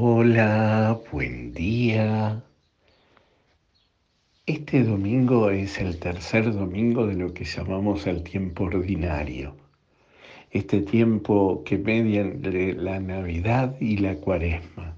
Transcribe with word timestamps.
Hola, 0.00 1.00
buen 1.10 1.52
día. 1.52 2.44
Este 4.46 4.84
domingo 4.84 5.50
es 5.50 5.80
el 5.80 5.98
tercer 5.98 6.52
domingo 6.54 7.04
de 7.04 7.16
lo 7.16 7.34
que 7.34 7.44
llamamos 7.44 8.06
el 8.06 8.22
tiempo 8.22 8.66
ordinario. 8.66 9.56
Este 10.52 10.82
tiempo 10.82 11.64
que 11.64 11.78
media 11.78 12.20
entre 12.20 12.74
la 12.74 13.00
Navidad 13.00 13.74
y 13.80 13.96
la 13.96 14.14
Cuaresma. 14.14 14.96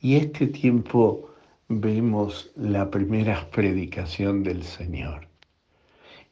Y 0.00 0.16
este 0.16 0.46
tiempo 0.46 1.28
vemos 1.68 2.50
la 2.56 2.90
primera 2.90 3.50
predicación 3.50 4.42
del 4.42 4.62
Señor. 4.62 5.28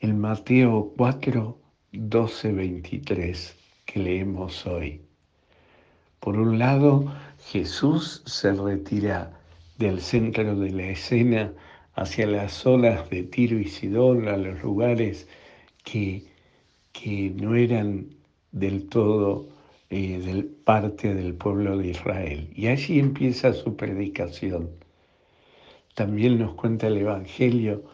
En 0.00 0.18
Mateo 0.18 0.94
4, 0.96 1.58
12, 1.92 2.52
23, 2.52 3.54
que 3.84 4.00
leemos 4.00 4.66
hoy. 4.66 5.09
Por 6.20 6.36
un 6.38 6.58
lado, 6.58 7.10
Jesús 7.46 8.22
se 8.26 8.52
retira 8.52 9.32
del 9.78 10.00
centro 10.02 10.54
de 10.54 10.70
la 10.70 10.88
escena 10.88 11.52
hacia 11.94 12.26
las 12.26 12.52
zonas 12.52 13.08
de 13.08 13.22
Tiro 13.22 13.58
y 13.58 13.64
Sidón, 13.66 14.28
a 14.28 14.36
los 14.36 14.62
lugares 14.62 15.28
que, 15.82 16.26
que 16.92 17.30
no 17.30 17.54
eran 17.54 18.06
del 18.52 18.88
todo 18.88 19.48
eh, 19.88 20.20
del, 20.20 20.44
parte 20.44 21.14
del 21.14 21.34
pueblo 21.34 21.78
de 21.78 21.88
Israel. 21.88 22.50
Y 22.54 22.66
allí 22.66 23.00
empieza 23.00 23.54
su 23.54 23.76
predicación. 23.76 24.70
También 25.94 26.38
nos 26.38 26.54
cuenta 26.54 26.88
el 26.88 26.98
Evangelio 26.98 27.84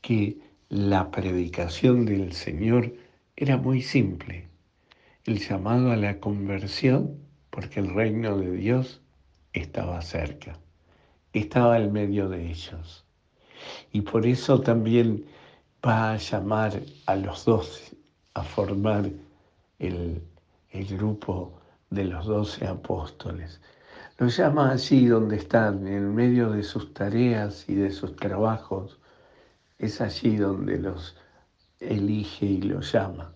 que 0.00 0.38
la 0.68 1.10
predicación 1.10 2.06
del 2.06 2.32
Señor 2.32 2.94
era 3.36 3.56
muy 3.56 3.82
simple. 3.82 4.46
El 5.24 5.40
llamado 5.40 5.90
a 5.90 5.96
la 5.96 6.20
conversión 6.20 7.27
porque 7.58 7.80
el 7.80 7.92
reino 7.92 8.38
de 8.38 8.52
Dios 8.52 9.00
estaba 9.52 10.00
cerca, 10.00 10.56
estaba 11.32 11.76
en 11.80 11.92
medio 11.92 12.28
de 12.28 12.52
ellos. 12.52 13.04
Y 13.90 14.02
por 14.02 14.24
eso 14.26 14.60
también 14.60 15.24
va 15.84 16.12
a 16.12 16.16
llamar 16.18 16.80
a 17.06 17.16
los 17.16 17.46
doce 17.46 17.96
a 18.34 18.44
formar 18.44 19.10
el, 19.80 20.22
el 20.70 20.86
grupo 20.96 21.58
de 21.90 22.04
los 22.04 22.26
doce 22.26 22.64
apóstoles. 22.64 23.60
Los 24.18 24.36
llama 24.36 24.70
allí 24.70 25.06
donde 25.06 25.38
están, 25.38 25.84
en 25.88 26.14
medio 26.14 26.50
de 26.50 26.62
sus 26.62 26.94
tareas 26.94 27.68
y 27.68 27.74
de 27.74 27.90
sus 27.90 28.14
trabajos. 28.14 29.00
Es 29.80 30.00
allí 30.00 30.36
donde 30.36 30.78
los 30.78 31.16
elige 31.80 32.46
y 32.46 32.62
los 32.62 32.92
llama 32.92 33.32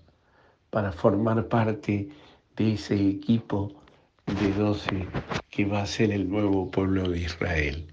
para 0.71 0.93
formar 0.93 1.49
parte 1.49 2.09
de 2.55 2.75
ese 2.75 2.95
equipo 2.95 3.82
de 4.27 4.53
doce 4.53 5.07
que 5.51 5.65
va 5.65 5.83
a 5.83 5.87
ser 5.87 6.11
el 6.13 6.29
nuevo 6.29 6.71
pueblo 6.71 7.09
de 7.09 7.21
Israel, 7.21 7.87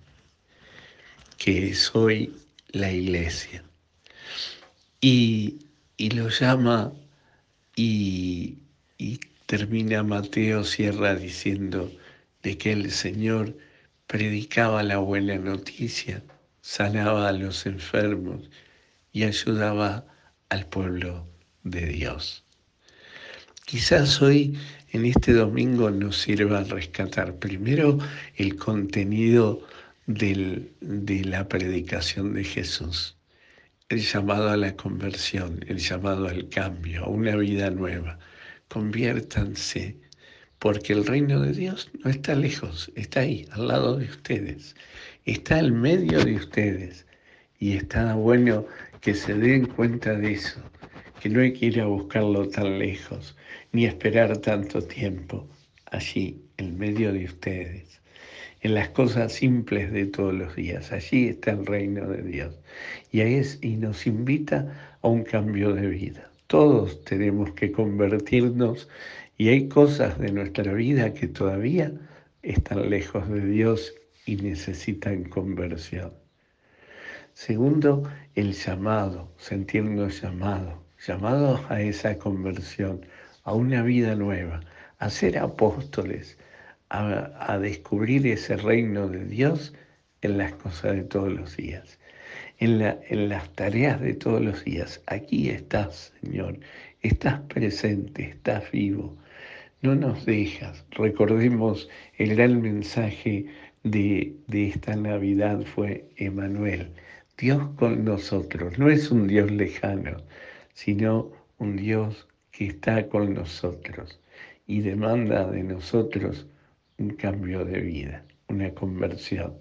que 1.37 1.69
es 1.69 1.95
hoy 1.95 2.35
la 2.69 2.91
iglesia. 2.91 3.63
Y, 5.01 5.59
lo 5.97 6.29
llama 6.29 6.93
y, 7.75 8.57
y 8.97 9.19
termina 9.45 10.03
Mateo, 10.03 10.63
cierra 10.63 11.15
diciendo 11.15 11.91
de 12.43 12.57
que 12.57 12.71
el 12.71 12.91
Señor 12.91 13.55
predicaba 14.07 14.83
la 14.83 14.97
buena 14.97 15.37
noticia, 15.37 16.23
sanaba 16.61 17.27
a 17.27 17.31
los 17.31 17.65
enfermos 17.65 18.49
y 19.11 19.23
ayudaba 19.23 20.05
al 20.49 20.65
pueblo 20.65 21.27
de 21.63 21.85
Dios. 21.85 22.43
Quizás 23.69 24.19
hoy 24.23 24.57
en 24.93 25.05
este 25.05 25.31
domingo 25.31 25.91
nos 25.91 26.17
sirva 26.17 26.63
rescatar 26.63 27.35
primero 27.35 27.99
el 28.35 28.55
contenido 28.55 29.61
de 30.07 31.21
la 31.23 31.47
predicación 31.47 32.33
de 32.33 32.45
Jesús, 32.45 33.15
el 33.89 33.99
llamado 33.99 34.49
a 34.49 34.57
la 34.57 34.75
conversión, 34.75 35.63
el 35.67 35.77
llamado 35.77 36.27
al 36.27 36.49
cambio, 36.49 37.03
a 37.03 37.09
una 37.09 37.35
vida 37.35 37.69
nueva. 37.69 38.17
Conviértanse, 38.69 39.97
porque 40.57 40.93
el 40.93 41.05
reino 41.05 41.39
de 41.39 41.53
Dios 41.53 41.91
no 42.03 42.09
está 42.09 42.33
lejos, 42.33 42.91
está 42.95 43.19
ahí, 43.19 43.47
al 43.51 43.67
lado 43.67 43.97
de 43.97 44.05
ustedes, 44.05 44.75
está 45.25 45.59
en 45.59 45.79
medio 45.79 46.25
de 46.25 46.37
ustedes. 46.37 47.05
Y 47.59 47.73
está 47.73 48.15
bueno 48.15 48.65
que 48.99 49.13
se 49.13 49.35
den 49.35 49.67
cuenta 49.67 50.15
de 50.15 50.31
eso 50.31 50.59
que 51.19 51.29
no 51.29 51.41
hay 51.41 51.51
que 51.51 51.65
ir 51.65 51.81
a 51.81 51.85
buscarlo 51.85 52.47
tan 52.47 52.79
lejos, 52.79 53.35
ni 53.73 53.85
esperar 53.85 54.37
tanto 54.37 54.81
tiempo, 54.81 55.45
allí, 55.91 56.41
en 56.55 56.77
medio 56.77 57.11
de 57.11 57.25
ustedes, 57.25 58.01
en 58.61 58.73
las 58.73 58.89
cosas 58.89 59.33
simples 59.33 59.91
de 59.91 60.05
todos 60.05 60.33
los 60.33 60.55
días. 60.55 60.93
Allí 60.93 61.27
está 61.27 61.51
el 61.51 61.65
reino 61.65 62.07
de 62.07 62.23
Dios. 62.23 62.57
Y, 63.11 63.19
es, 63.19 63.59
y 63.61 63.75
nos 63.75 64.07
invita 64.07 64.97
a 65.01 65.07
un 65.09 65.23
cambio 65.23 65.73
de 65.73 65.87
vida. 65.87 66.31
Todos 66.47 67.03
tenemos 67.03 67.51
que 67.51 67.73
convertirnos 67.73 68.87
y 69.37 69.49
hay 69.49 69.67
cosas 69.67 70.17
de 70.19 70.31
nuestra 70.31 70.73
vida 70.73 71.13
que 71.13 71.27
todavía 71.27 71.91
están 72.43 72.89
lejos 72.89 73.29
de 73.29 73.45
Dios 73.45 73.93
y 74.25 74.37
necesitan 74.37 75.25
conversión. 75.25 76.13
Segundo, 77.33 78.03
el 78.35 78.53
llamado, 78.53 79.33
sentirnos 79.37 80.21
llamados 80.21 80.88
llamados 81.05 81.61
a 81.69 81.81
esa 81.81 82.17
conversión, 82.17 83.05
a 83.43 83.53
una 83.53 83.81
vida 83.83 84.15
nueva, 84.15 84.61
a 84.99 85.09
ser 85.09 85.37
apóstoles, 85.37 86.37
a, 86.89 87.57
descubrir 87.59 88.25
ese 88.27 88.57
reino 88.57 89.07
de 89.07 89.25
Dios 89.25 89.73
en 90.21 90.37
las 90.37 90.53
cosas 90.53 90.93
de 90.95 91.03
todos 91.03 91.31
los 91.31 91.55
días, 91.55 91.99
en, 92.57 92.81
en 92.81 93.29
las 93.29 93.49
tareas 93.53 94.01
de 94.01 94.13
todos 94.13 94.41
los 94.41 94.63
días. 94.65 95.01
Aquí 95.05 95.49
estás, 95.49 96.13
Señor, 96.21 96.59
estás 97.01 97.39
presente, 97.41 98.23
estás 98.23 98.69
vivo. 98.71 99.17
No 99.81 99.95
nos 99.95 100.25
dejas. 100.25 100.83
Recordemos 100.91 101.89
el 102.17 102.35
gran 102.35 102.61
mensaje 102.61 103.45
de, 103.83 104.35
de 104.47 104.67
esta 104.67 104.95
Navidad 104.95 105.61
fue 105.63 106.09
Emanuel. 106.17 106.91
Dios 107.37 107.69
con 107.77 108.03
nosotros, 108.03 108.77
no 108.77 108.89
es 108.89 109.11
un 109.11 109.27
Dios 109.27 109.49
lejano, 109.49 110.17
sino 110.79 111.29
un 111.57 111.75
Dios 111.75 112.25
que 112.51 112.67
está 112.67 113.09
con 113.09 113.33
nosotros 113.33 114.17
y 114.65 114.79
demanda 114.79 115.45
de 115.45 115.61
nosotros 115.61 116.47
un 116.97 117.09
cambio 117.15 117.65
de 117.65 117.81
vida, 117.81 118.23
una 118.47 118.73
conversión. 118.73 119.55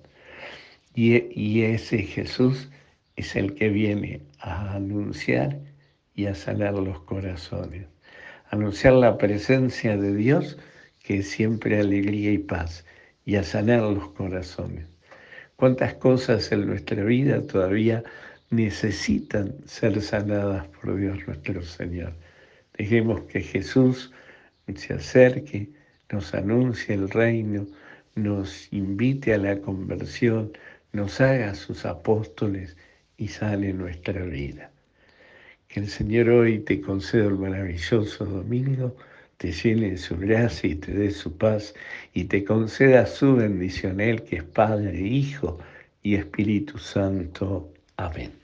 Y, 0.94 1.62
ese 1.62 2.04
Jesús 2.04 2.70
es 3.16 3.34
el 3.34 3.56
que 3.56 3.68
viene 3.68 4.20
a 4.38 4.74
anunciar 4.74 5.58
y 6.14 6.26
a 6.26 6.36
sanar 6.36 6.74
los 6.74 7.00
corazones, 7.00 7.88
anunciar 8.50 8.92
la 8.92 9.18
presencia 9.18 9.96
de 9.96 10.14
Dios, 10.14 10.56
que 11.02 11.18
es 11.18 11.30
siempre 11.30 11.80
alegría 11.80 12.30
y 12.30 12.38
paz, 12.38 12.84
y 13.24 13.34
a 13.34 13.42
sanar 13.42 13.82
los 13.82 14.08
corazones. 14.10 14.86
¿Cuántas 15.56 15.94
cosas 15.94 16.52
en 16.52 16.66
nuestra 16.66 17.02
vida 17.02 17.44
todavía 17.44 18.04
necesitan 18.50 19.54
ser 19.66 20.00
sanadas 20.00 20.66
por 20.68 20.96
Dios 20.96 21.18
nuestro 21.26 21.62
Señor. 21.62 22.14
Dejemos 22.76 23.22
que 23.22 23.40
Jesús 23.40 24.12
se 24.74 24.94
acerque, 24.94 25.68
nos 26.10 26.34
anuncie 26.34 26.94
el 26.94 27.10
reino, 27.10 27.66
nos 28.14 28.72
invite 28.72 29.34
a 29.34 29.38
la 29.38 29.58
conversión, 29.60 30.52
nos 30.92 31.20
haga 31.20 31.54
sus 31.54 31.84
apóstoles 31.84 32.76
y 33.16 33.28
sane 33.28 33.72
nuestra 33.72 34.24
vida. 34.24 34.70
Que 35.68 35.80
el 35.80 35.88
Señor 35.88 36.30
hoy 36.30 36.60
te 36.60 36.80
conceda 36.80 37.26
el 37.26 37.38
maravilloso 37.38 38.24
domingo, 38.24 38.96
te 39.36 39.52
llene 39.52 39.90
de 39.90 39.98
su 39.98 40.16
gracia 40.16 40.70
y 40.70 40.74
te 40.76 40.92
dé 40.92 41.10
su 41.10 41.36
paz 41.36 41.74
y 42.14 42.24
te 42.24 42.42
conceda 42.44 43.06
su 43.06 43.36
bendición, 43.36 44.00
Él 44.00 44.22
que 44.22 44.36
es 44.36 44.44
Padre, 44.44 44.98
Hijo 45.00 45.58
y 46.02 46.14
Espíritu 46.14 46.78
Santo. 46.78 47.72
Amén. 47.96 48.37